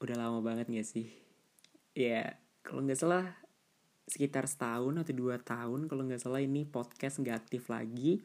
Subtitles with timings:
[0.00, 1.12] Udah lama banget gak sih?
[1.92, 3.36] Ya, kalau nggak salah
[4.08, 8.24] sekitar setahun atau dua tahun kalau nggak salah ini podcast nggak aktif lagi.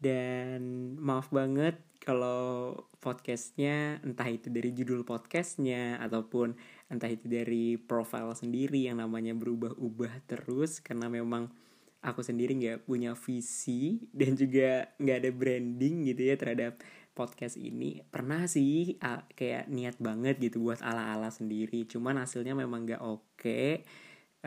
[0.00, 6.56] Dan maaf banget kalau podcastnya entah itu dari judul podcastnya ataupun
[6.88, 11.52] entah itu dari profile sendiri yang namanya berubah-ubah terus karena memang
[12.00, 16.80] aku sendiri nggak punya visi dan juga nggak ada branding gitu ya terhadap
[17.20, 22.88] podcast ini pernah sih uh, kayak niat banget gitu buat ala-ala sendiri cuman hasilnya memang
[22.88, 23.84] nggak oke okay.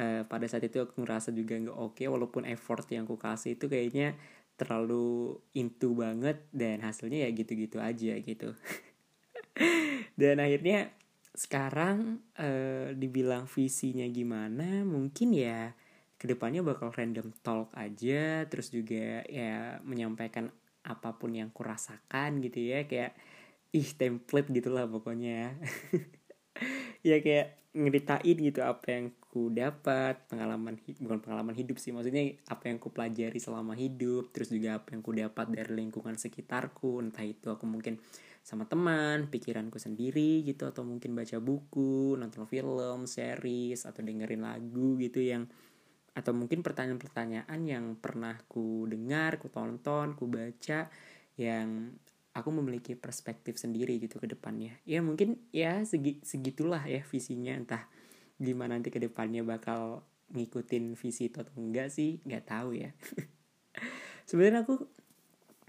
[0.02, 3.54] uh, pada saat itu aku ngerasa juga nggak oke okay, walaupun effort yang aku kasih
[3.54, 4.18] itu kayaknya
[4.58, 8.58] terlalu into banget dan hasilnya ya gitu-gitu aja gitu
[10.22, 10.90] dan akhirnya
[11.38, 15.78] sekarang uh, dibilang visinya gimana mungkin ya
[16.18, 22.60] ke depannya bakal random talk aja terus juga ya menyampaikan apa pun yang kurasakan gitu
[22.60, 23.16] ya kayak
[23.74, 25.52] ih template gitulah pokoknya ya.
[27.26, 32.78] Kayak ngeritain gitu apa yang ku dapat pengalaman bukan pengalaman hidup sih maksudnya apa yang
[32.78, 37.50] ku pelajari selama hidup terus juga apa yang ku dapat dari lingkungan sekitarku entah itu
[37.50, 37.98] aku mungkin
[38.46, 44.94] sama teman pikiranku sendiri gitu atau mungkin baca buku nonton film series atau dengerin lagu
[45.02, 45.50] gitu yang
[46.14, 50.90] atau mungkin pertanyaan-pertanyaan yang pernah ku dengar, ku tonton, ku baca
[51.38, 51.90] yang
[52.34, 54.78] aku memiliki perspektif sendiri gitu ke depannya.
[54.86, 57.86] Ya mungkin ya segi, segitulah ya visinya entah
[58.38, 62.94] gimana nanti ke depannya bakal ngikutin visi itu atau enggak sih, nggak tahu ya.
[64.30, 64.86] Sebenarnya aku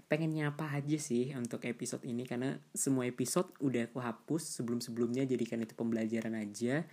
[0.05, 5.65] pengen nyapa aja sih untuk episode ini karena semua episode udah aku hapus sebelum-sebelumnya jadikan
[5.65, 6.85] itu pembelajaran aja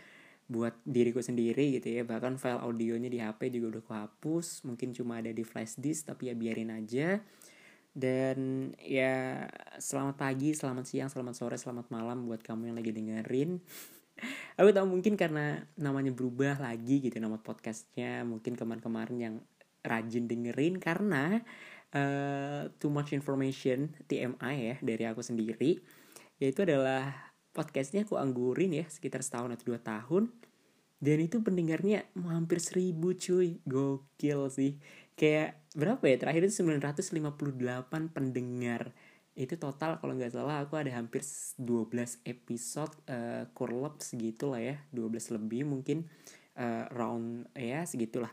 [0.49, 2.03] buat diriku sendiri gitu ya.
[2.03, 6.11] Bahkan file audionya di HP juga udah aku hapus mungkin cuma ada di flash disk
[6.11, 7.21] tapi ya biarin aja.
[7.93, 9.45] Dan ya
[9.77, 13.61] selamat pagi selamat siang selamat sore selamat malam buat kamu yang lagi dengerin.
[14.61, 18.25] Aku tahu mungkin karena namanya berubah lagi gitu nama podcastnya.
[18.25, 19.35] Mungkin kemarin-kemarin yang
[19.83, 21.43] rajin dengerin karena
[21.93, 25.81] uh, too much information TMI ya dari aku sendiri.
[26.41, 30.33] Yaitu adalah podcastnya aku anggurin ya sekitar setahun atau dua tahun.
[31.03, 33.59] Dan itu pendengarnya hampir seribu cuy.
[33.67, 34.79] Gokil sih.
[35.19, 36.17] Kayak berapa ya?
[36.17, 38.95] Terakhir itu 958 pendengar.
[39.35, 44.77] Itu total kalau nggak salah aku ada hampir 12 episode uh, kurlep segitu lah ya
[44.93, 46.05] 12 lebih mungkin
[46.55, 48.31] uh, round ya segitulah.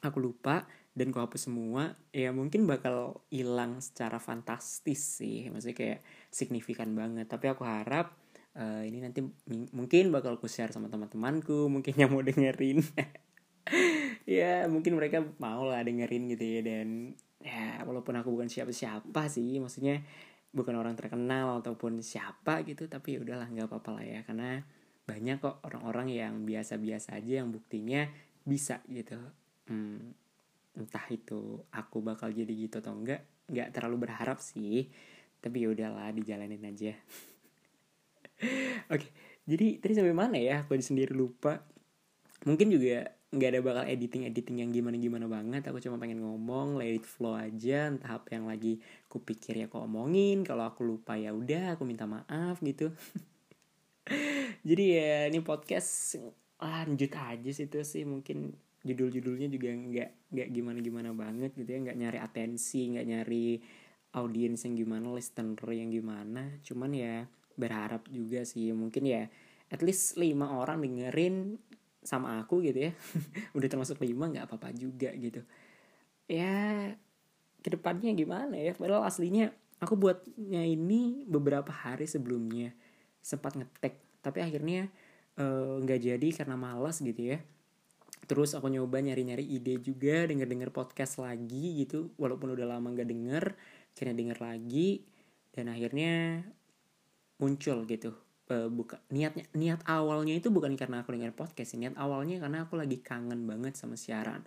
[0.00, 0.64] Aku lupa
[0.94, 5.50] dan aku hapus semua ya mungkin bakal hilang secara fantastis sih.
[5.50, 6.00] Maksudnya kayak
[6.30, 7.26] signifikan banget.
[7.26, 8.21] Tapi aku harap
[8.56, 9.20] uh, ini nanti
[9.72, 12.80] mungkin bakal aku share sama teman-temanku mungkin yang mau dengerin.
[14.22, 19.58] Ya mungkin mereka mau lah dengerin gitu ya dan ya walaupun aku bukan siapa-siapa sih
[19.58, 19.98] maksudnya
[20.54, 24.62] bukan orang terkenal ataupun siapa gitu tapi ya udahlah nggak apa-apa lah ya karena
[25.02, 28.06] banyak kok orang-orang yang biasa-biasa aja yang buktinya
[28.46, 29.18] bisa gitu.
[29.66, 30.14] Hmm,
[30.78, 34.88] entah itu aku bakal jadi gitu atau enggak nggak terlalu berharap sih
[35.42, 36.94] tapi ya udahlah dijalanin aja
[38.92, 39.08] Oke,
[39.46, 40.66] jadi tadi sampai mana ya?
[40.66, 41.62] Aku sendiri lupa.
[42.42, 45.64] Mungkin juga nggak ada bakal editing editing yang gimana gimana banget.
[45.70, 47.88] Aku cuma pengen ngomong, let it flow aja.
[47.88, 50.42] Entah apa yang lagi kupikir ya aku omongin.
[50.42, 52.92] Kalau aku lupa ya udah, aku minta maaf gitu.
[54.68, 56.18] jadi ya ini podcast
[56.62, 61.78] lanjut aja sih itu sih mungkin judul-judulnya juga nggak nggak gimana gimana banget gitu ya
[61.82, 63.46] nggak nyari atensi nggak nyari
[64.18, 67.16] audiens yang gimana listener yang gimana cuman ya
[67.56, 68.70] berharap juga sih.
[68.72, 69.28] Mungkin ya
[69.72, 71.56] at least lima orang dengerin
[72.02, 72.92] sama aku gitu ya.
[73.56, 75.40] Udah termasuk lima nggak apa-apa juga gitu.
[76.26, 76.92] Ya
[77.62, 78.74] ke depannya gimana ya?
[78.74, 82.74] Padahal aslinya aku buatnya ini beberapa hari sebelumnya
[83.22, 84.02] sempat ngetek.
[84.22, 84.90] Tapi akhirnya
[85.38, 87.38] eh, nggak uh, jadi karena malas gitu ya.
[88.26, 92.14] Terus aku nyoba nyari-nyari ide juga denger-denger podcast lagi gitu.
[92.18, 93.44] Walaupun udah lama nggak denger
[93.94, 95.06] akhirnya denger lagi.
[95.52, 96.46] Dan akhirnya
[97.42, 98.14] muncul gitu
[98.54, 102.78] uh, buka niatnya niat awalnya itu bukan karena aku dengar podcast niat awalnya karena aku
[102.78, 104.46] lagi kangen banget sama siaran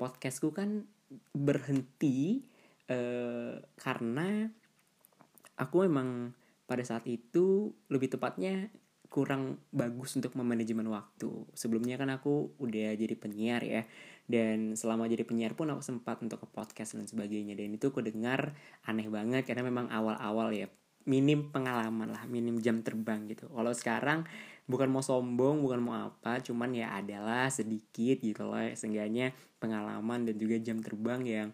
[0.00, 0.88] podcastku kan
[1.36, 2.40] berhenti
[2.88, 4.48] uh, karena
[5.60, 6.32] aku memang
[6.64, 8.72] pada saat itu lebih tepatnya
[9.10, 11.50] kurang bagus untuk memanajemen waktu.
[11.50, 13.82] Sebelumnya kan aku udah jadi penyiar ya.
[14.30, 17.58] Dan selama jadi penyiar pun aku sempat untuk ke podcast dan sebagainya.
[17.58, 18.54] Dan itu aku dengar
[18.86, 20.70] aneh banget karena memang awal-awal ya
[21.08, 23.48] minim pengalaman lah minim jam terbang gitu.
[23.48, 24.28] Kalau sekarang
[24.70, 30.38] bukan mau sombong bukan mau apa cuman ya adalah sedikit gitu loh seenggaknya pengalaman dan
[30.38, 31.48] juga jam terbang yang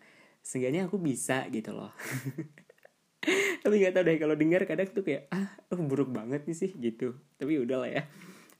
[0.44, 1.90] seenggaknya aku bisa gitu loh.
[3.64, 6.70] Tapi nggak tahu deh kalau dengar kadang tuh kayak ah oh, buruk banget nih sih
[6.78, 7.19] gitu.
[7.40, 8.02] Tapi udahlah ya.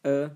[0.02, 0.34] Uh,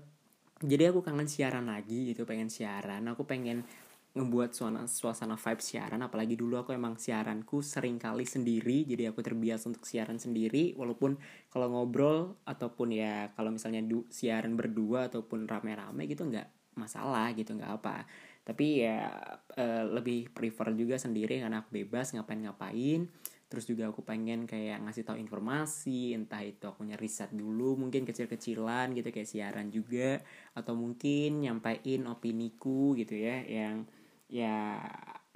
[0.63, 3.03] jadi aku kangen siaran lagi gitu pengen siaran.
[3.11, 3.67] Aku pengen
[4.11, 9.23] ngebuat suasana suasana vibe siaran apalagi dulu aku emang siaranku sering kali sendiri jadi aku
[9.23, 11.15] terbiasa untuk siaran sendiri walaupun
[11.47, 17.55] kalau ngobrol ataupun ya kalau misalnya du siaran berdua ataupun rame-rame gitu nggak masalah gitu
[17.55, 18.07] nggak apa.
[18.41, 19.11] Tapi ya
[19.53, 23.07] e, lebih prefer juga sendiri karena aku bebas ngapain-ngapain.
[23.51, 28.95] Terus juga aku pengen kayak ngasih tahu informasi entah itu aku riset dulu mungkin kecil-kecilan
[28.95, 30.23] gitu kayak siaran juga
[30.55, 33.83] atau mungkin nyampain opiniku gitu ya yang
[34.31, 34.79] ya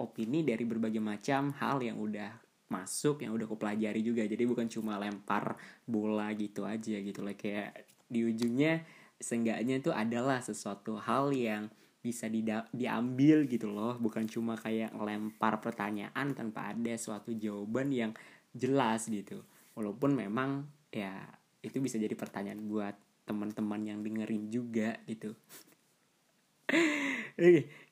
[0.00, 2.32] opini dari berbagai macam hal yang udah
[2.72, 4.24] masuk yang udah aku pelajari juga.
[4.24, 5.54] Jadi bukan cuma lempar
[5.84, 8.82] bola gitu aja gitu lah kayak di ujungnya
[9.20, 11.68] seenggaknya itu adalah sesuatu hal yang
[12.00, 12.42] bisa di
[12.74, 14.00] diambil gitu loh.
[14.00, 18.12] Bukan cuma kayak lempar pertanyaan tanpa ada suatu jawaban yang
[18.56, 19.44] jelas gitu.
[19.76, 21.12] Walaupun memang ya
[21.60, 22.96] itu bisa jadi pertanyaan buat
[23.26, 25.34] teman-teman yang dengerin juga gitu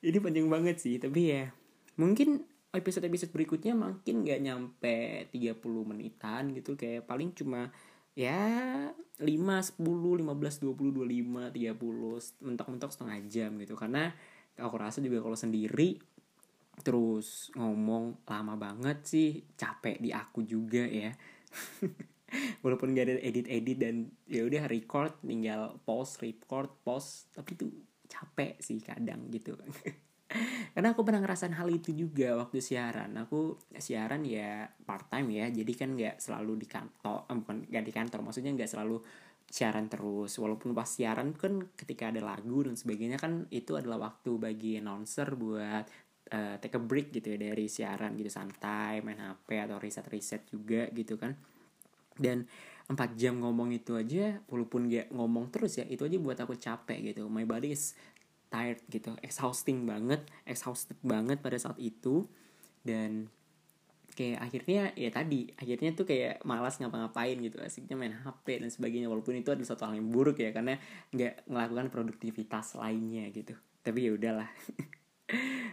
[0.07, 1.51] ini panjang banget sih, tapi ya
[1.95, 2.43] mungkin
[2.75, 7.71] episode-episode berikutnya mungkin nggak nyampe 30 menitan gitu kayak paling cuma
[8.19, 8.91] ya
[9.23, 13.79] 5, 10, 15, 20, 25, 30 mentok-mentok setengah jam gitu.
[13.79, 14.11] Karena
[14.59, 15.99] aku rasa juga kalau sendiri
[16.83, 21.15] terus ngomong lama banget sih capek di aku juga ya.
[22.67, 27.71] Walaupun gak ada edit-edit dan ya udah record tinggal pause record pause tapi tuh
[28.15, 29.59] capek sih kadang gitu.
[30.75, 33.15] Karena aku pernah ngerasain hal itu juga waktu siaran.
[33.27, 37.85] Aku siaran ya part time ya jadi kan nggak selalu di kantor eh, bukan nggak
[37.85, 38.97] di kantor maksudnya nggak selalu
[39.47, 40.35] siaran terus.
[40.41, 45.39] Walaupun pas siaran kan ketika ada lagu dan sebagainya kan itu adalah waktu bagi announcer
[45.39, 45.85] buat
[46.35, 48.31] uh, take a break gitu ya dari siaran gitu.
[48.33, 51.37] Santai main hp atau riset riset juga gitu kan.
[52.15, 52.47] Dan
[52.85, 57.13] empat jam ngomong itu aja walaupun gak ngomong terus ya itu aja buat aku capek
[57.13, 57.29] gitu.
[57.33, 57.97] My body is
[58.53, 62.29] tired gitu exhausting banget exhausted banget pada saat itu.
[62.85, 63.33] Dan
[64.15, 69.11] kayak akhirnya ya tadi akhirnya tuh kayak malas ngapa-ngapain gitu asiknya main HP dan sebagainya
[69.11, 70.79] walaupun itu adalah satu hal yang buruk ya karena
[71.11, 73.57] nggak melakukan produktivitas lainnya gitu.
[73.81, 74.49] Tapi ya udahlah.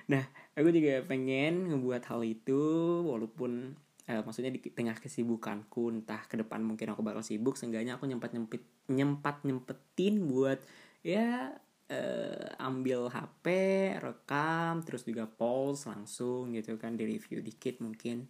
[0.07, 0.23] Nah
[0.55, 2.59] aku juga pengen ngebuat hal itu
[3.03, 3.75] walaupun
[4.11, 8.35] eh, maksudnya di tengah kesibukanku entah ke depan mungkin aku bakal sibuk seenggaknya aku nyempat
[8.35, 10.59] nyempit nyempat nyempetin buat
[10.99, 11.55] ya
[11.87, 13.45] eh, ambil HP
[14.03, 18.27] rekam terus juga pause langsung gitu kan di review dikit mungkin.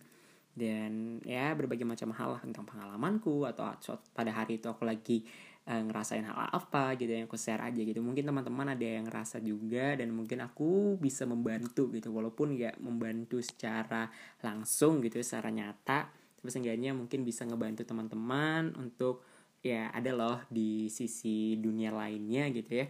[0.51, 3.71] Dan ya berbagai macam hal tentang pengalamanku atau
[4.11, 5.23] pada hari itu aku lagi
[5.67, 8.01] uh, ngerasain hal apa gitu yang aku share aja gitu.
[8.01, 12.09] Mungkin teman-teman ada yang ngerasa juga dan mungkin aku bisa membantu gitu.
[12.09, 14.09] Walaupun nggak membantu secara
[14.41, 19.21] langsung gitu secara nyata tapi seenggaknya mungkin bisa ngebantu teman-teman untuk
[19.61, 22.89] ya ada loh di sisi dunia lainnya gitu ya.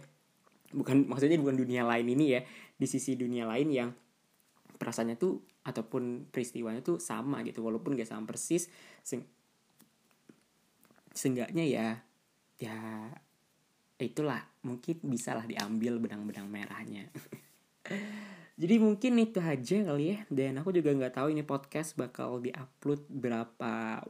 [0.72, 2.40] Bukan maksudnya bukan dunia lain ini ya.
[2.80, 3.92] Di sisi dunia lain yang
[4.80, 7.60] perasaannya tuh ataupun peristiwanya tuh sama gitu.
[7.60, 8.72] Walaupun gak sama persis
[9.04, 9.20] se
[11.12, 12.00] seenggaknya ya
[12.62, 13.10] ya
[13.98, 14.42] itulah.
[14.62, 17.10] Mungkin bisa lah diambil benang-benang merahnya.
[18.62, 20.18] Jadi mungkin itu aja kali ya.
[20.30, 24.02] Dan aku juga nggak tahu ini podcast bakal diupload berapa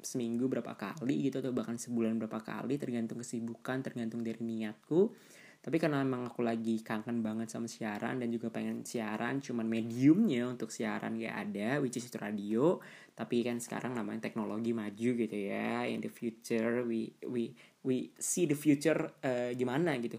[0.00, 2.78] seminggu berapa kali gitu atau bahkan sebulan berapa kali.
[2.80, 5.14] Tergantung kesibukan tergantung dari niatku
[5.60, 10.48] tapi karena emang aku lagi kangen banget sama siaran dan juga pengen siaran cuman mediumnya
[10.48, 12.80] untuk siaran gak ada which is itu radio.
[13.12, 17.52] Tapi kan sekarang namanya teknologi maju gitu ya in the future we we
[17.84, 20.16] we see the future uh, gimana gitu.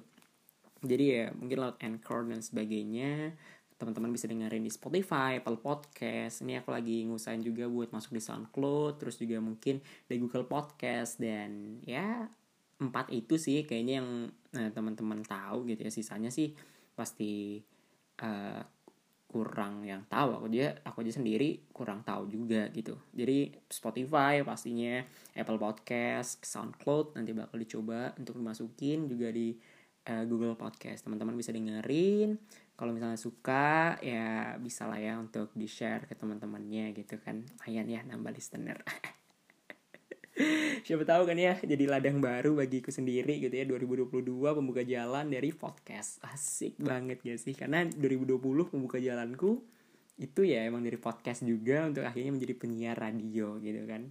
[0.86, 3.34] Jadi ya mungkin lewat Anchor dan sebagainya
[3.82, 6.46] teman-teman bisa dengerin di Spotify, Apple Podcast.
[6.46, 11.18] Ini aku lagi ngusahain juga buat masuk di SoundCloud, terus juga mungkin di Google Podcast.
[11.18, 12.30] Dan ya
[12.78, 14.10] empat itu sih kayaknya yang
[14.56, 16.56] nah, teman-teman tahu gitu ya sisanya sih
[16.96, 17.60] pasti
[18.22, 18.62] uh,
[19.32, 20.36] kurang yang tahu.
[20.36, 23.00] Aku aja aku aja sendiri kurang tahu juga gitu.
[23.16, 25.00] Jadi Spotify pastinya
[25.40, 29.56] Apple Podcast SoundCloud nanti bakal dicoba untuk dimasukin juga di
[30.12, 31.08] uh, Google Podcast.
[31.08, 32.36] Teman-teman bisa dengerin.
[32.76, 37.48] Kalau misalnya suka ya bisa lah ya untuk di share ke teman-temannya gitu kan.
[37.64, 38.84] Lumayan ya nambah listener
[40.82, 45.54] siapa tahu kan ya jadi ladang baru bagiku sendiri gitu ya 2022 pembuka jalan dari
[45.54, 46.18] podcast.
[46.26, 47.54] Asik banget gak sih?
[47.54, 49.62] Karena 2020 pembuka jalanku
[50.22, 54.10] itu ya emang dari podcast juga untuk akhirnya menjadi penyiar radio gitu kan.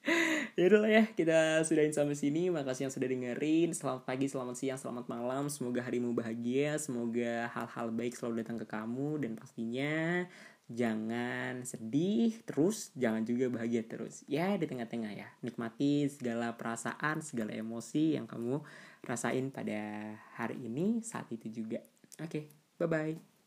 [0.58, 2.48] Ya udah lah ya kita sudahin sampai sini.
[2.48, 3.76] Makasih yang sudah dengerin.
[3.76, 5.48] Selamat pagi selamat siang selamat malam.
[5.52, 10.26] Semoga harimu bahagia semoga hal-hal baik selalu datang ke kamu dan pastinya
[10.70, 14.22] jangan sedih terus jangan juga bahagia terus.
[14.30, 15.28] Ya di tengah-tengah ya.
[15.42, 18.62] Nikmati segala perasaan segala emosi yang kamu
[19.02, 21.82] rasain pada hari ini saat itu juga.
[22.22, 22.44] Oke okay,
[22.78, 23.39] bye bye